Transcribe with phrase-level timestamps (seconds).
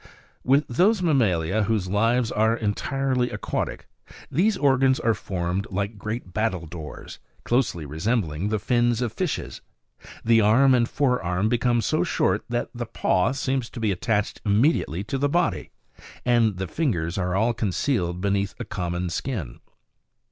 [0.43, 3.87] With those mammalia whose lives are entirely aquatic,
[4.31, 9.61] these organs are formed like great battledoors, closely resembling the fins of fishes;
[10.25, 14.41] the arm and fore arm become so short that the paw seems to be attached
[14.43, 15.69] immediately to the body;
[16.25, 19.59] and the fingers are all concealed beneath a common skin.